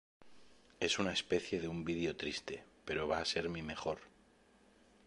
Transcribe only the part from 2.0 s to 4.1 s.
triste, pero va a ser mi mejor.